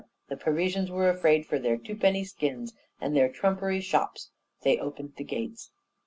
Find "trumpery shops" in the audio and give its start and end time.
3.29-4.31